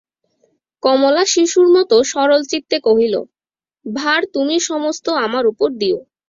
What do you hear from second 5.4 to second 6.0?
উপর দিয়ো।